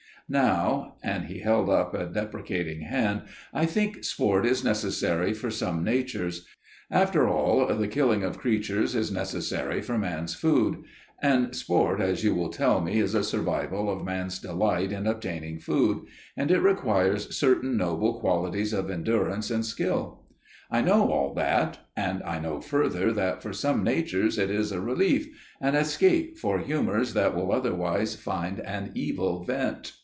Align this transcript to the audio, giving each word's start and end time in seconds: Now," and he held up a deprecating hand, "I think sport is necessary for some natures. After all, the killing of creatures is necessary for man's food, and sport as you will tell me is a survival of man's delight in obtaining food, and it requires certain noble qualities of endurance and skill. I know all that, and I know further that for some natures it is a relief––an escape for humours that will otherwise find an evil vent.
Now," 0.29 0.95
and 1.03 1.25
he 1.25 1.39
held 1.39 1.69
up 1.69 1.93
a 1.93 2.05
deprecating 2.05 2.83
hand, 2.85 3.23
"I 3.53 3.65
think 3.65 4.05
sport 4.05 4.45
is 4.45 4.63
necessary 4.63 5.33
for 5.33 5.51
some 5.51 5.83
natures. 5.83 6.47
After 6.89 7.27
all, 7.27 7.67
the 7.75 7.89
killing 7.89 8.23
of 8.23 8.37
creatures 8.37 8.95
is 8.95 9.11
necessary 9.11 9.81
for 9.81 9.97
man's 9.97 10.33
food, 10.33 10.83
and 11.21 11.53
sport 11.53 11.99
as 11.99 12.23
you 12.23 12.33
will 12.33 12.47
tell 12.47 12.79
me 12.79 12.99
is 12.99 13.13
a 13.13 13.25
survival 13.25 13.89
of 13.89 14.05
man's 14.05 14.39
delight 14.39 14.93
in 14.93 15.05
obtaining 15.05 15.59
food, 15.59 16.05
and 16.37 16.49
it 16.49 16.59
requires 16.61 17.35
certain 17.35 17.75
noble 17.75 18.21
qualities 18.21 18.71
of 18.71 18.89
endurance 18.89 19.51
and 19.51 19.65
skill. 19.65 20.23
I 20.71 20.79
know 20.79 21.11
all 21.11 21.33
that, 21.33 21.77
and 21.97 22.23
I 22.23 22.39
know 22.39 22.61
further 22.61 23.11
that 23.11 23.43
for 23.43 23.51
some 23.51 23.83
natures 23.83 24.37
it 24.37 24.49
is 24.49 24.71
a 24.71 24.79
relief––an 24.79 25.75
escape 25.75 26.37
for 26.37 26.59
humours 26.59 27.15
that 27.15 27.35
will 27.35 27.51
otherwise 27.51 28.15
find 28.15 28.61
an 28.61 28.93
evil 28.95 29.43
vent. 29.43 29.91